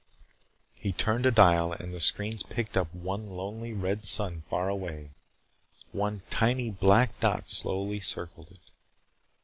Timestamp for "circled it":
7.99-8.61